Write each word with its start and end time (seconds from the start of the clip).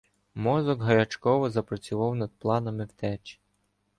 Мозок 0.35 0.81
гарячково 0.81 1.49
запрацював 1.49 2.15
над 2.15 2.31
планами 2.39 2.85
втечі. 2.85 3.39